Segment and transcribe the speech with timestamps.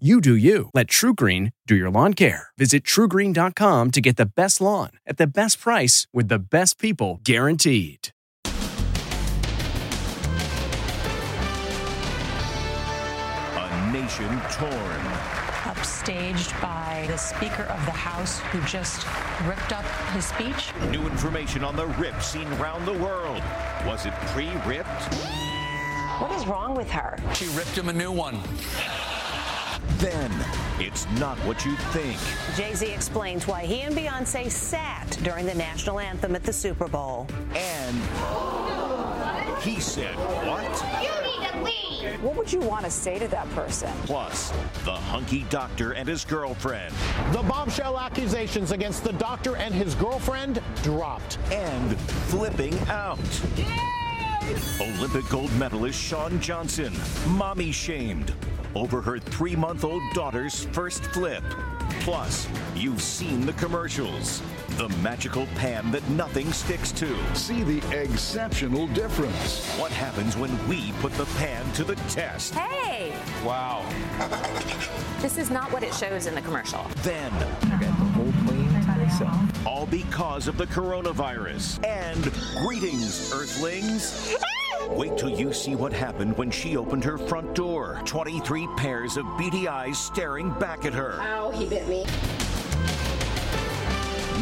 [0.00, 0.70] You do you.
[0.74, 2.48] Let TruGreen do your lawn care.
[2.58, 7.20] Visit trugreen.com to get the best lawn at the best price with the best people
[7.22, 8.08] guaranteed.
[13.54, 15.00] A nation torn.
[15.62, 19.06] Upstaged by the Speaker of the House who just
[19.46, 20.72] ripped up his speech.
[20.90, 23.40] New information on the rip seen around the world.
[23.86, 25.14] Was it pre ripped?
[26.18, 27.16] What is wrong with her?
[27.32, 28.40] She ripped him a new one.
[29.98, 30.30] Then
[30.78, 32.18] it's not what you think.
[32.56, 36.88] Jay Z explains why he and Beyonce sat during the national anthem at the Super
[36.88, 37.26] Bowl.
[37.54, 37.96] And
[39.62, 40.14] he said,
[40.46, 41.02] What?
[41.02, 42.22] You need to leave.
[42.22, 43.90] What would you want to say to that person?
[44.04, 44.50] Plus,
[44.84, 46.94] the hunky doctor and his girlfriend.
[47.32, 51.38] The bombshell accusations against the doctor and his girlfriend dropped.
[51.50, 51.98] And
[52.28, 53.18] flipping out.
[54.80, 56.92] Olympic gold medalist Shawn Johnson,
[57.28, 58.34] mommy shamed
[58.74, 61.44] over her three month old daughter's first flip.
[62.00, 64.42] Plus, you've seen the commercials.
[64.76, 67.16] The magical pan that nothing sticks to.
[67.34, 69.64] See the exceptional difference.
[69.78, 72.54] What happens when we put the pan to the test?
[72.54, 73.14] Hey!
[73.44, 73.88] Wow.
[75.20, 76.84] This is not what it shows in the commercial.
[77.02, 77.32] Then,
[79.64, 81.84] all because of the coronavirus.
[81.86, 82.32] And
[82.66, 84.34] greetings, Earthlings.
[84.90, 88.00] Wait till you see what happened when she opened her front door.
[88.04, 91.18] 23 pairs of beady eyes staring back at her.
[91.20, 92.04] Ow, he bit me.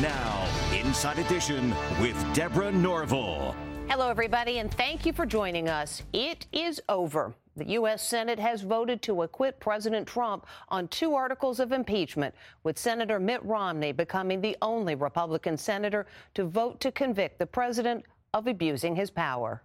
[0.00, 3.54] Now, Inside Edition with Deborah Norville.
[3.88, 6.02] Hello, everybody, and thank you for joining us.
[6.12, 7.34] It is over.
[7.56, 8.06] The U.S.
[8.06, 12.34] Senate has voted to acquit President Trump on two articles of impeachment,
[12.64, 18.04] with Senator Mitt Romney becoming the only Republican senator to vote to convict the president
[18.32, 19.62] of abusing his power.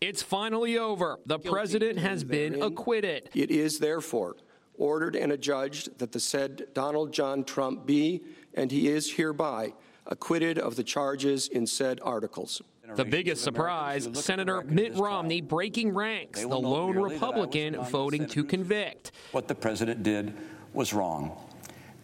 [0.00, 1.18] It's finally over.
[1.26, 3.30] The president has been acquitted.
[3.34, 4.36] It is therefore
[4.74, 8.22] ordered and adjudged that the said Donald John Trump be,
[8.54, 9.72] and he is hereby,
[10.06, 12.62] acquitted of the charges in said articles.
[12.94, 19.12] The biggest surprise Senator Mitt Romney breaking ranks, the lone Republican voting to convict.
[19.32, 20.32] What the president did
[20.72, 21.36] was wrong.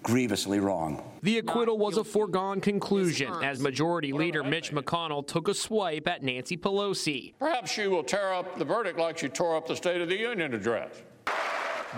[0.04, 1.02] Grievously wrong.
[1.22, 6.22] The acquittal was a foregone conclusion as Majority Leader Mitch McConnell took a swipe at
[6.22, 7.32] Nancy Pelosi.
[7.38, 10.18] Perhaps she will tear up the verdict like she tore up the State of the
[10.18, 11.02] Union address.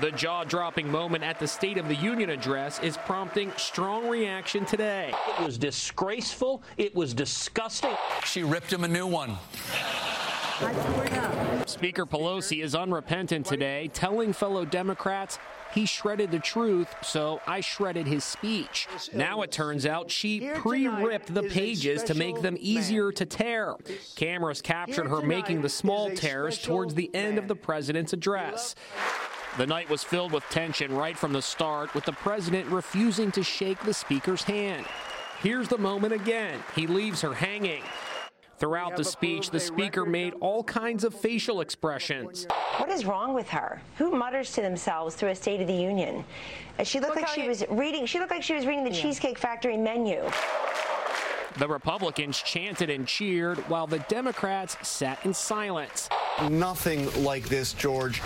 [0.00, 4.64] The jaw dropping moment at the State of the Union address is prompting strong reaction
[4.64, 5.12] today.
[5.40, 6.62] It was disgraceful.
[6.76, 7.96] It was disgusting.
[8.24, 9.36] She ripped him a new one.
[11.66, 15.38] Speaker Pelosi is unrepentant today, telling fellow Democrats
[15.76, 18.88] he shredded the truth, so I shredded his speech.
[19.12, 23.74] Now it turns out she pre ripped the pages to make them easier to tear.
[24.16, 28.74] Cameras captured her making the small tears towards the end of the president's address.
[29.58, 33.42] The night was filled with tension right from the start, with the president refusing to
[33.42, 34.86] shake the speaker's hand.
[35.42, 36.58] Here's the moment again.
[36.74, 37.82] He leaves her hanging.
[38.58, 42.46] Throughout the speech, the speaker made all kinds of facial expressions.
[42.78, 43.82] What is wrong with her?
[43.98, 46.24] Who mutters to themselves through a State of the Union?
[46.78, 48.06] Uh, She looked like she was reading.
[48.06, 50.30] She looked like she was reading the Cheesecake Factory menu.
[51.58, 56.08] The Republicans chanted and cheered while the Democrats sat in silence.
[56.50, 58.20] Nothing like this, George.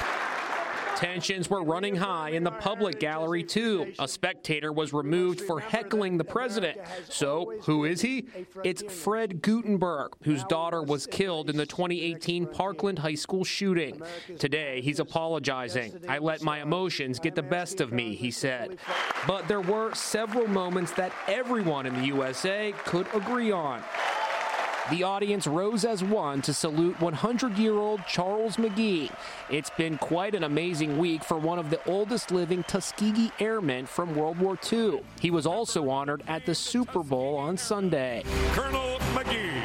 [1.01, 3.93] Tensions were running high in the public gallery, too.
[3.99, 6.79] A spectator was removed for heckling the president.
[7.09, 8.27] So, who is he?
[8.65, 14.03] It's Fred Guttenberg, whose daughter was killed in the 2018 Parkland High School shooting.
[14.39, 16.05] Today, he's apologizing.
[16.07, 18.79] I let my emotions get the best of me, he said.
[19.27, 23.83] But there were several moments that everyone in the USA could agree on.
[24.91, 29.09] The audience rose as one to salute 100 year old Charles McGee.
[29.49, 34.17] It's been quite an amazing week for one of the oldest living Tuskegee Airmen from
[34.17, 35.03] World War II.
[35.21, 38.25] He was also honored at the Super Bowl on Sunday.
[38.51, 39.63] Colonel McGee.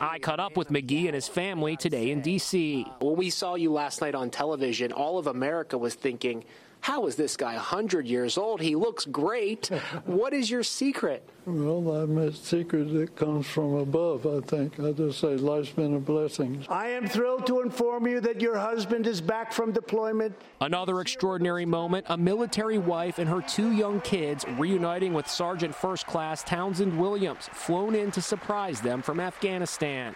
[0.00, 2.86] I caught up with McGee and his family today in D.C.
[3.00, 6.44] When we saw you last night on television, all of America was thinking,
[6.80, 8.60] How is this guy 100 years old?
[8.60, 9.66] He looks great.
[10.06, 11.28] what is your secret?
[11.44, 14.78] Well, I'm a secret that comes from above, I think.
[14.80, 16.64] I just say life's been a blessing.
[16.68, 20.34] I am thrilled to inform you that your husband is back from deployment.
[20.60, 26.06] Another extraordinary moment a military wife and her two young kids reuniting with Sergeant First
[26.06, 30.14] Class Townsend Williams, flown in to surprise them from Afghanistan.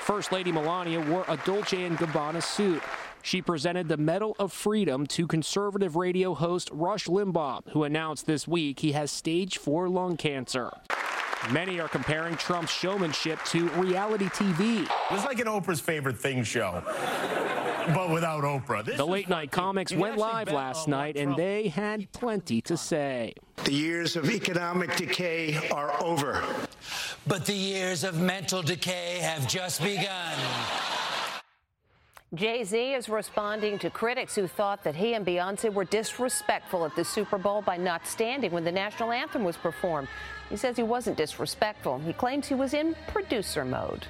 [0.00, 2.80] First Lady Melania wore a Dolce & Gabbana suit.
[3.26, 8.46] She presented the Medal of Freedom to conservative radio host Rush Limbaugh, who announced this
[8.46, 10.70] week he has stage 4 lung cancer.
[11.50, 14.88] Many are comparing Trump's showmanship to reality TV.
[15.10, 16.84] It's like an Oprah's favorite thing show,
[17.88, 18.84] but without Oprah.
[18.84, 23.34] This the late night comics went live last night, and they had plenty to say.
[23.64, 26.44] The years of economic decay are over.
[27.26, 30.38] But the years of mental decay have just begun.
[32.34, 36.96] Jay Z is responding to critics who thought that he and Beyonce were disrespectful at
[36.96, 40.08] the Super Bowl by not standing when the national anthem was performed.
[40.50, 42.00] He says he wasn't disrespectful.
[42.00, 44.08] He claims he was in producer mode.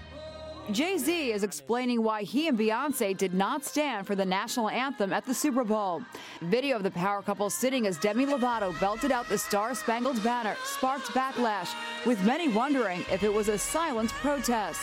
[0.73, 5.13] Jay Z is explaining why he and Beyonce did not stand for the national anthem
[5.13, 6.01] at the Super Bowl.
[6.41, 10.57] Video of the power couple sitting as Demi Lovato belted out the Star Spangled Banner
[10.65, 11.75] sparked backlash,
[12.07, 14.81] with many wondering if it was a silent protest.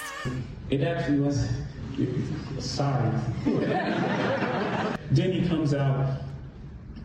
[0.69, 1.49] It actually was.
[2.59, 3.11] Sorry.
[5.13, 6.21] Demi comes out,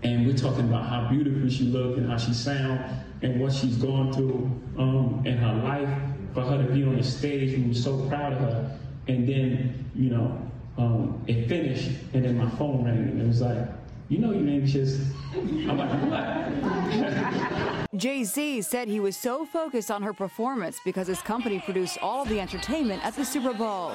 [0.03, 2.81] and we're talking about how beautiful she looked and how she sound
[3.23, 5.89] and what she's gone through um, in her life.
[6.33, 8.79] For her to be on the stage, we were so proud of her.
[9.09, 10.41] And then, you know,
[10.79, 13.67] um, it finished, and then my phone rang, and it was like,
[14.09, 15.01] you know, you ain't just.
[15.35, 17.89] I'm like, what?
[17.97, 22.25] Jay Z said he was so focused on her performance because his company produced all
[22.25, 23.93] the entertainment at the Super Bowl.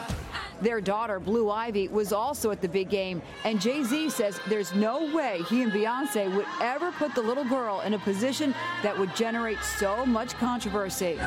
[0.62, 4.74] Their daughter, Blue Ivy, was also at the big game, and Jay Z says there's
[4.76, 8.98] no way he and Beyonce would ever put the little girl in a position that
[8.98, 11.18] would generate so much controversy.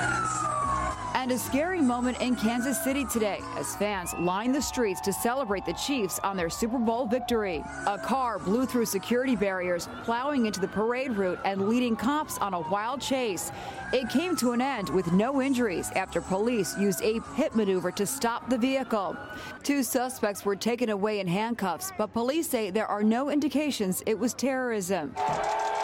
[1.16, 5.64] And a scary moment in Kansas City today as fans lined the streets to celebrate
[5.64, 7.64] the Chiefs on their Super Bowl victory.
[7.86, 12.52] A car blew through security barriers, plowing into the parade route and leading cops on
[12.52, 13.50] a wild chase.
[13.94, 18.04] It came to an end with no injuries after police used a pit maneuver to
[18.04, 19.16] stop the vehicle.
[19.62, 24.18] Two suspects were taken away in handcuffs, but police say there are no indications it
[24.18, 25.14] was terrorism.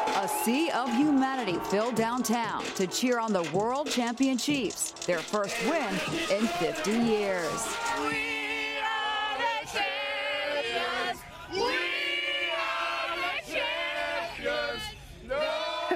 [0.08, 5.56] A sea of humanity filled downtown to cheer on the world champion Chiefs, their first
[5.66, 5.94] win
[6.30, 7.76] in 50 years.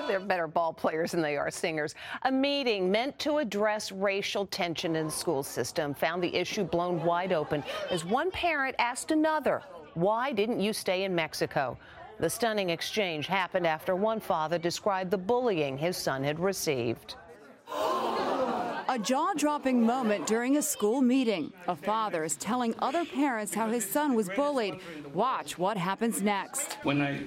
[0.09, 1.95] They're better ball players than they are singers.
[2.23, 7.03] A meeting meant to address racial tension in the school system found the issue blown
[7.05, 9.63] wide open as one parent asked another,
[9.95, 11.77] Why didn't you stay in Mexico?
[12.19, 17.17] The stunning exchange happened after one father described the bullying his son had received.
[18.89, 21.53] A jaw dropping moment during a school meeting.
[21.69, 24.81] A father is telling other parents how his son was bullied.
[25.13, 26.79] Watch what happens next.
[26.83, 27.21] When I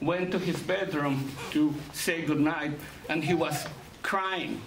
[0.00, 2.72] went to his bedroom to say goodnight,
[3.08, 3.66] and he was
[4.02, 4.60] crying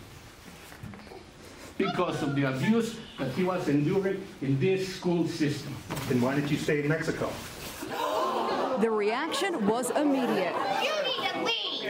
[1.78, 5.74] because of the abuse that he was enduring in this school system.
[6.10, 7.32] Then why did you stay in Mexico?
[8.82, 10.56] The reaction was immediate.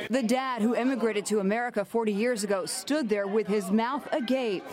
[0.10, 4.64] The dad, who immigrated to America 40 years ago, stood there with his mouth agape.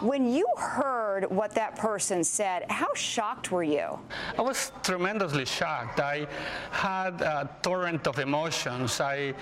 [0.00, 3.98] When you heard what that person said, how shocked were you?
[4.36, 6.00] I was tremendously shocked.
[6.00, 6.26] I
[6.72, 9.00] had a torrent of emotions.
[9.00, 9.34] I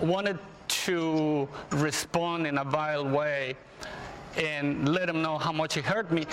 [0.00, 0.38] wanted
[0.86, 3.56] to respond in a vile way
[4.36, 6.24] and let him know how much it hurt me,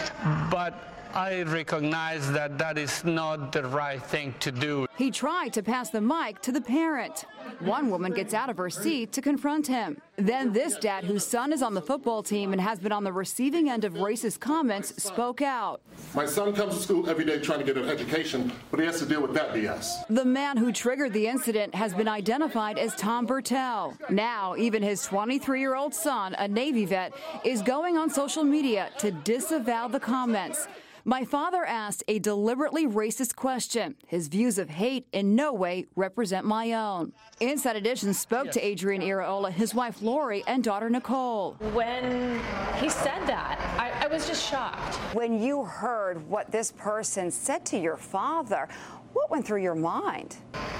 [0.51, 4.85] but I recognize that that is not the right thing to do.
[4.97, 7.23] He tried to pass the mic to the parent.
[7.59, 10.01] One woman gets out of her seat to confront him.
[10.17, 13.13] Then this dad, whose son is on the football team and has been on the
[13.13, 15.79] receiving end of racist comments, spoke out.
[16.13, 18.99] My son comes to school every day trying to get an education, but he has
[18.99, 20.05] to deal with that BS.
[20.09, 23.97] The man who triggered the incident has been identified as Tom Bertel.
[24.09, 27.13] Now, even his 23 year old son, a Navy vet,
[27.45, 30.67] is going on social media to disavow the comments.
[31.07, 33.93] My father asked a deliberately racist question.
[34.07, 37.13] His views of hate in no way represent my own.
[37.39, 41.57] Inside Edition spoke to Adrian Iraola, his wife Lori, and daughter Nicole.
[41.73, 42.41] When
[42.79, 44.95] he said that, I, I was just shocked.
[45.13, 48.67] When you heard what this person said to your father,
[49.13, 50.37] what went through your mind?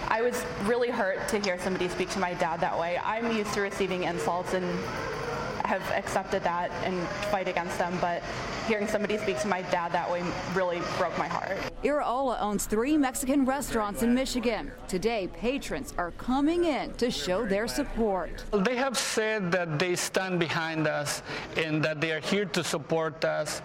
[0.07, 2.99] I was really hurt to hear somebody speak to my dad that way.
[3.03, 4.65] I'm used to receiving insults and
[5.65, 7.97] have accepted that and fight against them.
[8.01, 8.23] But
[8.67, 11.57] hearing somebody speak to my dad that way really broke my heart.
[11.83, 14.71] Iraola owns three Mexican restaurants in Michigan.
[14.87, 18.43] Today, patrons are coming in to show their support.
[18.51, 21.21] They have said that they stand behind us
[21.57, 23.61] and that they are here to support us.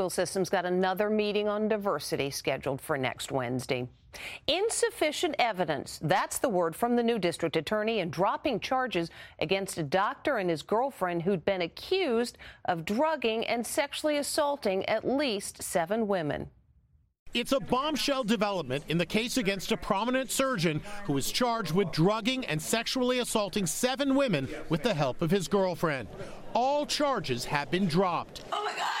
[0.00, 3.86] School systems got another meeting on diversity scheduled for next Wednesday.
[4.46, 6.00] Insufficient evidence.
[6.02, 10.48] That's the word from the new district attorney in dropping charges against a doctor and
[10.48, 16.48] his girlfriend who'd been accused of drugging and sexually assaulting at least seven women.
[17.34, 21.92] It's a bombshell development in the case against a prominent surgeon who is charged with
[21.92, 26.08] drugging and sexually assaulting seven women with the help of his girlfriend.
[26.54, 28.44] All charges have been dropped.
[28.50, 29.00] Oh my God.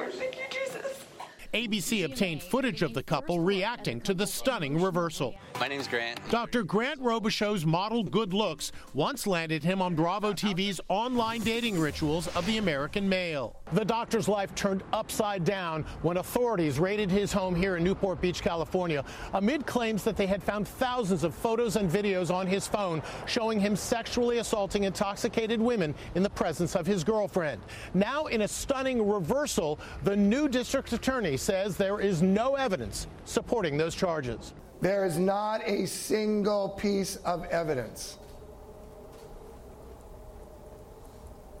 [1.51, 1.91] Thank you, Jesus.
[1.91, 5.35] ABC obtained footage of the couple reacting to the stunning reversal.
[5.59, 6.19] My name's Grant.
[6.29, 6.63] Dr.
[6.63, 12.45] Grant Robichaux's model good looks once landed him on Bravo TV's online dating rituals of
[12.45, 13.57] the American male.
[13.73, 18.41] The doctor's life turned upside down when authorities raided his home here in Newport Beach,
[18.41, 19.03] California,
[19.33, 23.59] amid claims that they had found thousands of photos and videos on his phone showing
[23.59, 27.61] him sexually assaulting intoxicated women in the presence of his girlfriend.
[27.93, 33.77] Now, in a stunning reversal, the new district attorney says there is no evidence supporting
[33.77, 34.53] those charges.
[34.79, 38.17] There is not a single piece of evidence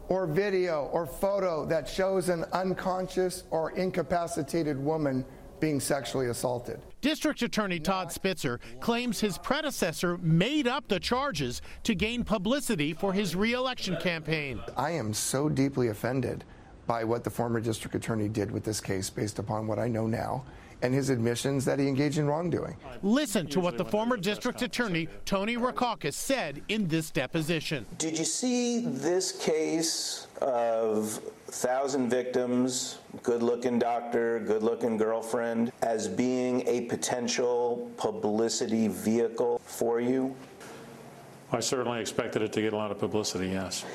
[0.07, 5.25] or video or photo that shows an unconscious or incapacitated woman
[5.59, 6.81] being sexually assaulted.
[7.01, 13.13] District Attorney Todd Spitzer claims his predecessor made up the charges to gain publicity for
[13.13, 14.59] his reelection campaign.
[14.75, 16.43] I am so deeply offended
[16.91, 20.07] by what the former district attorney did with this case based upon what I know
[20.07, 20.43] now
[20.81, 22.75] and his admissions that he engaged in wrongdoing.
[23.01, 27.85] Listen to what the former district attorney, Tony Rackauckas, said in this deposition.
[27.97, 36.09] Did you see this case of thousand victims, good looking doctor, good looking girlfriend, as
[36.09, 40.35] being a potential publicity vehicle for you?
[41.53, 43.85] I certainly expected it to get a lot of publicity, yes.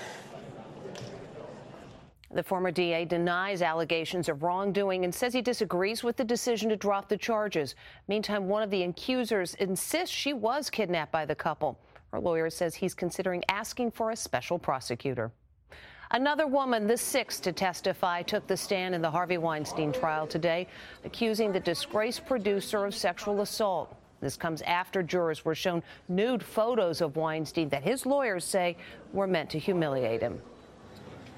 [2.36, 6.76] The former DA denies allegations of wrongdoing and says he disagrees with the decision to
[6.76, 7.74] drop the charges.
[8.08, 11.78] Meantime, one of the accusers insists she was kidnapped by the couple.
[12.12, 15.32] Her lawyer says he's considering asking for a special prosecutor.
[16.10, 20.68] Another woman, the sixth to testify, took the stand in the Harvey Weinstein trial today,
[21.06, 23.96] accusing the disgraced producer of sexual assault.
[24.20, 28.76] This comes after jurors were shown nude photos of Weinstein that his lawyers say
[29.14, 30.42] were meant to humiliate him.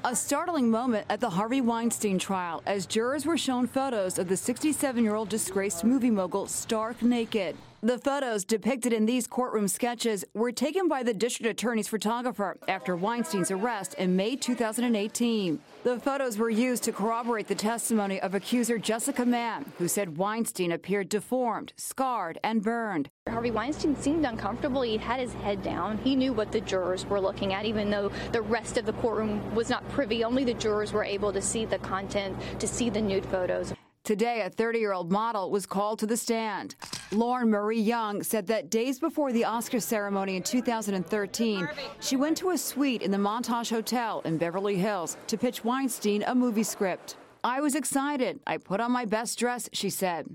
[0.09, 4.39] A startling moment at the Harvey Weinstein trial as jurors were shown photos of the
[4.39, 7.55] 67 year old disgraced movie mogul stark naked.
[7.81, 12.97] The photos depicted in these courtroom sketches were taken by the district attorney's photographer after
[12.97, 15.61] Weinstein's arrest in May 2018.
[15.85, 20.73] The photos were used to corroborate the testimony of accuser Jessica Mann, who said Weinstein
[20.73, 23.11] appeared deformed, scarred, and burned.
[23.29, 24.83] Harvey Weinstein seemed uncomfortable.
[24.83, 25.99] He had his head down.
[25.99, 29.55] He knew what the jurors were looking at, even though the rest of the courtroom
[29.55, 30.25] was not privy.
[30.25, 33.73] Only the jurors were able to see the content, to see the nude photos.
[34.09, 36.77] Today, a 30 year old model was called to the stand.
[37.13, 41.69] Lauren Marie Young said that days before the Oscar ceremony in 2013,
[42.01, 46.23] she went to a suite in the Montage Hotel in Beverly Hills to pitch Weinstein
[46.23, 47.19] a movie script.
[47.45, 48.41] I was excited.
[48.47, 50.35] I put on my best dress, she said.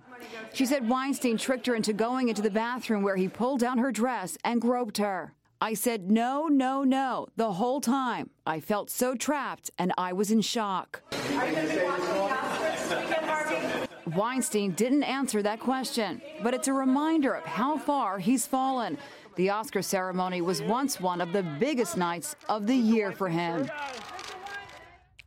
[0.53, 3.91] She said Weinstein tricked her into going into the bathroom where he pulled down her
[3.91, 5.33] dress and groped her.
[5.59, 8.29] I said no, no, no the whole time.
[8.45, 11.01] I felt so trapped and I was in shock.
[14.07, 18.97] Weinstein didn't answer that question, but it's a reminder of how far he's fallen.
[19.35, 23.69] The Oscar ceremony was once one of the biggest nights of the year for him.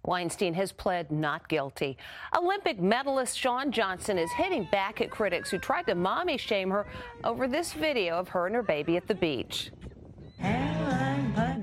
[0.04, 1.96] Weinstein has pled not guilty.
[2.36, 6.86] Olympic medalist Shawn Johnson is hitting back at critics who tried to mommy shame her
[7.24, 9.72] over this video of her and her baby at the beach.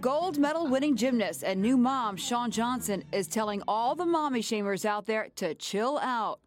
[0.02, 4.84] Gold medal winning gymnast and new mom Shawn Johnson is telling all the mommy shamers
[4.84, 6.42] out there to chill out.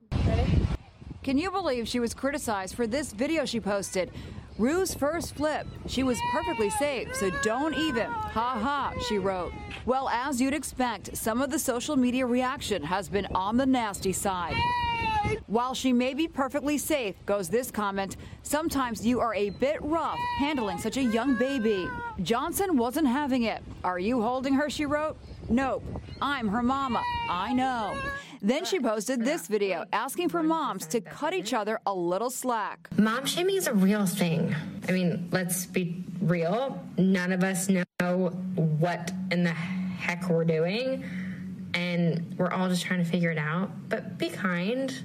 [1.27, 4.13] Can you believe she was criticized for this video she posted?
[4.57, 5.67] Drew's first flip.
[5.89, 8.07] She was perfectly safe, so don't even.
[8.07, 9.53] Ha ha, she wrote.
[9.87, 14.13] Well, as you'd expect, some of the social media reaction has been on the nasty
[14.13, 14.55] side.
[15.49, 20.21] While she may be perfectly safe, goes this comment, sometimes you are a bit rough
[20.39, 21.89] handling such a young baby.
[22.23, 23.65] Johnson wasn't having it.
[23.83, 25.17] Are you holding her, she wrote?
[25.49, 25.83] Nope.
[26.23, 27.03] I'm her mama.
[27.29, 27.99] I know.
[28.47, 32.89] Then she posted this video asking for moms to cut each other a little slack.
[32.97, 34.55] Mom shaming is a real thing.
[34.89, 36.81] I mean, let's be real.
[36.97, 41.05] None of us know what in the heck we're doing,
[41.75, 43.69] and we're all just trying to figure it out.
[43.89, 44.97] But be kind.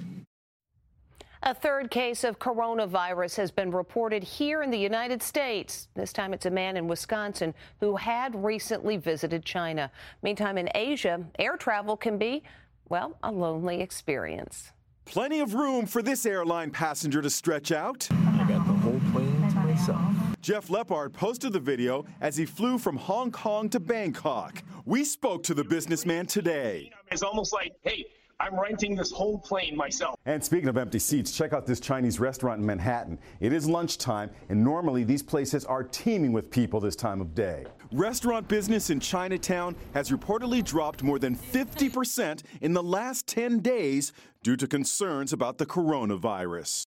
[1.42, 5.88] A third case of coronavirus has been reported here in the United States.
[5.94, 9.90] This time it's a man in Wisconsin who had recently visited China.
[10.22, 12.44] Meantime, in Asia, air travel can be,
[12.92, 14.70] well, a lonely experience.
[15.06, 18.06] Plenty of room for this airline passenger to stretch out.
[18.10, 20.14] I got the whole plane to myself.
[20.42, 24.62] Jeff Lepard posted the video as he flew from Hong Kong to Bangkok.
[24.84, 26.90] We spoke to the businessman today.
[27.10, 28.04] It's almost like, hey,
[28.38, 30.16] I'm renting this whole plane myself.
[30.26, 33.18] And speaking of empty seats, check out this Chinese restaurant in Manhattan.
[33.40, 37.64] It is lunchtime, and normally these places are teeming with people this time of day.
[37.92, 44.14] Restaurant business in Chinatown has reportedly dropped more than 50% in the last 10 days
[44.42, 46.84] due to concerns about the coronavirus.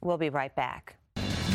[0.00, 0.96] We'll be right back.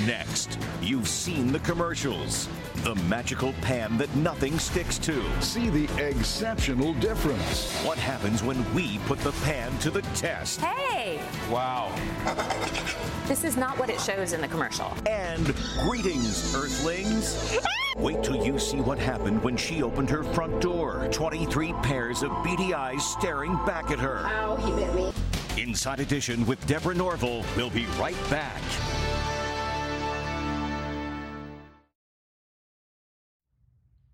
[0.06, 2.48] Next, you've seen the commercials.
[2.84, 5.24] The magical pan that nothing sticks to.
[5.42, 7.74] See the exceptional difference.
[7.84, 10.62] What happens when we put the pan to the test?
[10.62, 11.20] Hey!
[11.50, 11.92] Wow.
[13.24, 14.94] This is not what it shows in the commercial.
[15.08, 17.58] And greetings, Earthlings.
[17.98, 21.08] Wait till you see what happened when she opened her front door.
[21.12, 24.24] 23 pairs of beady eyes staring back at her.
[24.26, 25.14] Ow, he bit me.
[25.62, 27.46] Inside Edition with Deborah Norville.
[27.56, 28.62] We'll be right back.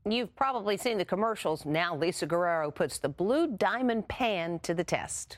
[0.06, 1.66] You've probably seen the commercials.
[1.66, 5.38] Now Lisa Guerrero puts the blue diamond pan to the test.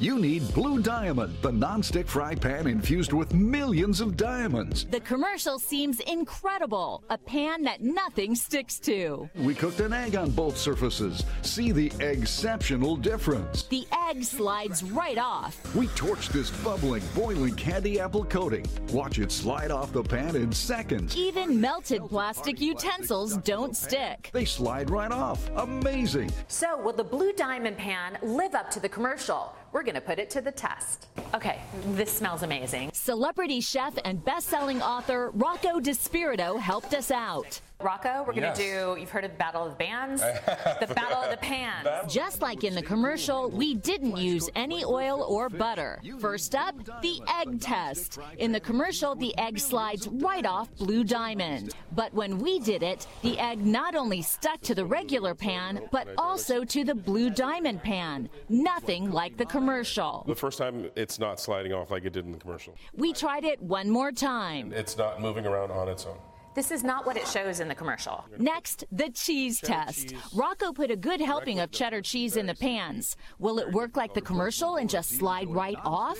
[0.00, 4.86] You need Blue Diamond, the nonstick fry pan infused with millions of diamonds.
[4.86, 7.04] The commercial seems incredible.
[7.10, 9.30] A pan that nothing sticks to.
[9.36, 11.22] We cooked an egg on both surfaces.
[11.42, 13.62] See the exceptional difference.
[13.68, 15.56] The egg slides right off.
[15.76, 18.66] We torched this bubbling, boiling candy apple coating.
[18.92, 21.16] Watch it slide off the pan in seconds.
[21.16, 24.30] Even melted plastic utensils don't stick.
[24.32, 25.48] They slide right off.
[25.54, 26.32] Amazing.
[26.48, 29.54] So, will the Blue Diamond pan live up to the commercial?
[29.74, 31.08] We're going to put it to the test.
[31.34, 32.90] Okay, this smells amazing.
[32.94, 37.60] Celebrity chef and best-selling author Rocco DiSpirito helped us out.
[37.82, 38.56] Rocco, we're going Yes.
[38.56, 38.62] to
[38.94, 40.22] do, you've heard of the Battle of the Bands?
[40.22, 41.88] the Battle of the Pans.
[42.10, 46.00] Just like in the commercial, we didn't use any oil or butter.
[46.20, 48.18] First up, the egg test.
[48.38, 51.74] In the commercial, the egg slides right off Blue Diamond.
[51.96, 56.08] But when we did it, the egg not only stuck to the regular pan, but
[56.16, 58.30] also to the Blue Diamond pan.
[58.48, 60.24] Nothing like the commercial.
[60.28, 62.74] The first time it's not sliding off like it did in the commercial.
[62.94, 64.72] We tried it one more time.
[64.72, 66.18] It's not moving around on its own.
[66.54, 68.24] This is not what it shows in the commercial.
[68.38, 70.14] Next, the cheese test.
[70.32, 73.16] Rocco put a good helping of cheddar cheese in the pans.
[73.40, 76.18] Will it work like the commercial and just slide right off?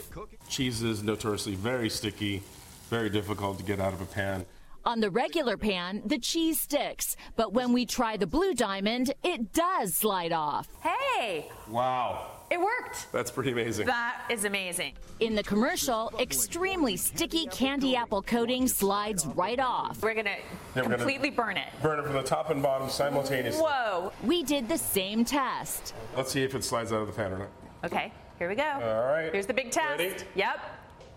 [0.48, 2.42] Cheese is notoriously very sticky,
[2.90, 4.44] very difficult to get out of a pan.
[4.84, 9.52] On the regular pan, the cheese sticks, but when we try the blue diamond, it
[9.52, 10.68] does slide off.
[10.82, 12.26] Hey, Wow.
[12.50, 13.10] It worked.
[13.12, 13.86] That's pretty amazing.
[13.86, 14.94] That is amazing.
[15.20, 20.02] In the commercial, extremely sticky candy apple coating slides right off.
[20.02, 21.68] We're going to completely burn it.
[21.82, 23.62] Burn it from the top and bottom simultaneously.
[23.62, 24.12] Whoa.
[24.22, 25.94] We did the same test.
[26.16, 27.48] Let's see if it slides out of the pan or not.
[27.84, 28.62] Okay, here we go.
[28.62, 29.30] All right.
[29.32, 29.98] Here's the big test.
[29.98, 30.14] Ready?
[30.34, 30.60] Yep.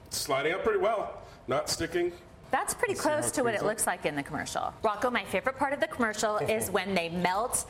[0.07, 1.21] It's sliding up pretty well.
[1.47, 2.11] Not sticking.
[2.49, 3.65] That's pretty Let's close to what it up.
[3.65, 4.73] looks like in the commercial.
[4.81, 7.65] Rocco, my favorite part of the commercial is when they melt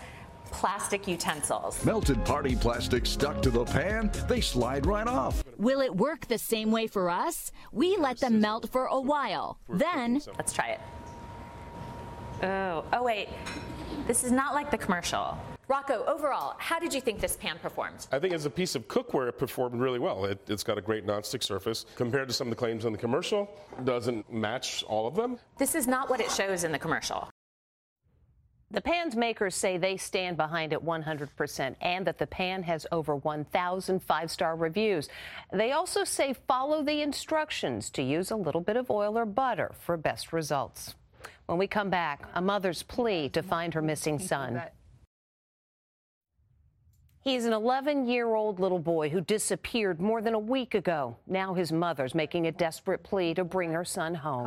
[0.51, 1.83] plastic utensils.
[1.85, 5.43] Melted party plastic stuck to the pan, they slide right off.
[5.57, 7.51] Will it work the same way for us?
[7.71, 9.59] We let them melt for a while.
[9.69, 10.79] Then, let's try it.
[12.43, 13.29] Oh, oh wait.
[14.05, 15.37] This is not like the commercial.
[15.67, 18.07] Rocco, overall, how did you think this pan performed?
[18.13, 20.23] I think as a piece of cookware, it performed really well.
[20.23, 21.85] It, it's got a great nonstick surface.
[21.97, 23.49] Compared to some of the claims on the commercial,
[23.83, 25.37] doesn't match all of them.
[25.57, 27.29] This is not what it shows in the commercial.
[28.69, 33.15] The pan's makers say they stand behind it 100% and that the pan has over
[33.15, 35.07] 1,000 five star reviews.
[35.53, 39.71] They also say follow the instructions to use a little bit of oil or butter
[39.79, 40.95] for best results.
[41.45, 44.61] When we come back, a mother's plea to find her missing son.
[47.23, 51.15] He's an 11 year old little boy who disappeared more than a week ago.
[51.25, 54.45] Now his mother's making a desperate plea to bring her son home.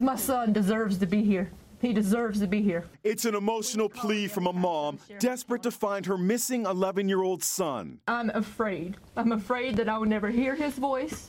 [0.00, 1.50] My son deserves to be here.
[1.84, 2.86] He deserves to be here.
[3.02, 7.44] It's an emotional plea from a mom desperate to find her missing 11 year old
[7.44, 8.00] son.
[8.08, 8.96] I'm afraid.
[9.18, 11.28] I'm afraid that I will never hear his voice,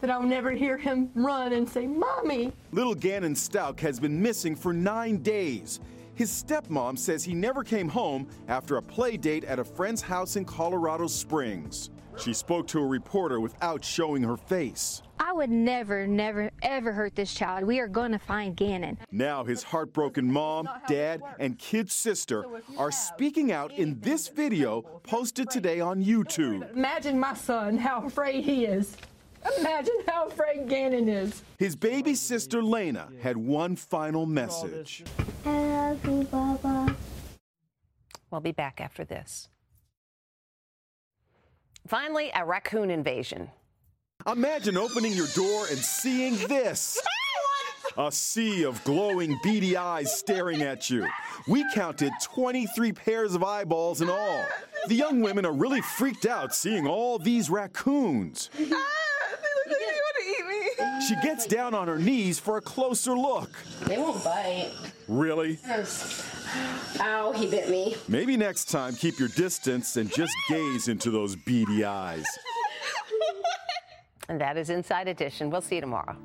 [0.00, 2.52] that I will never hear him run and say, Mommy.
[2.72, 5.78] Little Gannon Stout has been missing for nine days.
[6.16, 10.34] His stepmom says he never came home after a play date at a friend's house
[10.34, 11.90] in Colorado Springs.
[12.18, 15.02] She spoke to a reporter without showing her face.
[15.18, 17.64] I would never, never, ever hurt this child.
[17.64, 18.98] We are going to find Gannon.
[19.10, 22.44] Now, his heartbroken mom, dad, and kid sister
[22.76, 26.70] are speaking out in this video posted today on YouTube.
[26.74, 28.96] Imagine my son, how afraid he is.
[29.58, 31.42] Imagine how afraid Gannon is.
[31.58, 35.04] His baby sister, Lena, had one final message.
[35.44, 36.94] I love you, Baba.
[38.30, 39.48] We'll be back after this.
[41.86, 43.50] Finally, a raccoon invasion.
[44.26, 47.00] Imagine opening your door and seeing this.
[47.98, 51.06] A sea of glowing, beady eyes staring at you.
[51.48, 54.44] We counted 23 pairs of eyeballs in all.
[54.86, 58.48] The young women are really freaked out seeing all these raccoons.
[61.06, 63.50] She gets down on her knees for a closer look.
[63.86, 64.70] They won't bite.
[65.08, 65.58] Really?
[67.00, 67.96] Ow, he bit me.
[68.08, 72.26] Maybe next time keep your distance and just gaze into those beady eyes.
[74.28, 75.50] And that is Inside Edition.
[75.50, 76.16] We'll see you tomorrow.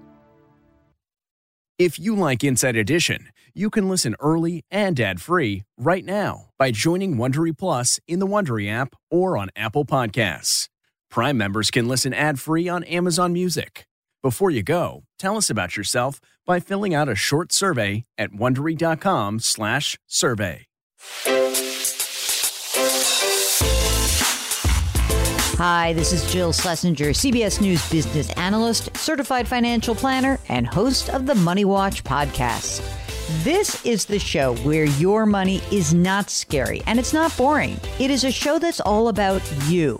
[1.80, 7.18] If you like Inside Edition, you can listen early and ad-free right now by joining
[7.18, 10.70] Wondery Plus in the Wondery app or on Apple Podcasts.
[11.10, 13.88] Prime members can listen ad-free on Amazon Music.
[14.24, 20.64] Before you go, tell us about yourself by filling out a short survey at wondery.com/survey.
[25.60, 31.26] Hi, this is Jill Schlesinger, CBS News business analyst, certified financial planner, and host of
[31.26, 32.84] the Money Watch podcast.
[33.44, 37.80] This is the show where your money is not scary and it's not boring.
[38.00, 40.00] It is a show that's all about you.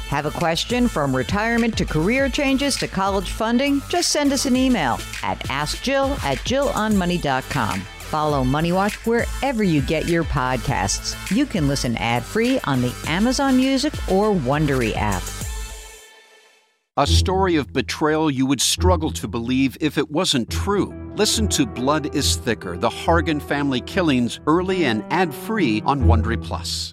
[0.11, 3.81] Have a question from retirement to career changes to college funding?
[3.87, 7.79] Just send us an email at askjill at jillonmoney.com.
[7.79, 11.15] Follow Money Watch wherever you get your podcasts.
[11.33, 15.23] You can listen ad-free on the Amazon Music or Wondery app.
[16.97, 20.93] A story of betrayal you would struggle to believe if it wasn't true.
[21.15, 26.89] Listen to Blood is Thicker: The Hargan Family Killings early and ad-free on Wondery Plus.